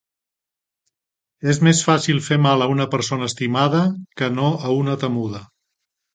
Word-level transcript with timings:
És 1.53 1.59
més 1.67 1.81
fàcil 1.89 2.21
fer 2.29 2.39
mal 2.47 2.65
a 2.67 2.69
una 2.77 2.89
persona 2.95 3.29
estimada 3.33 3.83
que 4.23 4.33
no 4.41 4.49
a 4.71 4.75
una 4.81 4.99
temuda. 5.07 5.45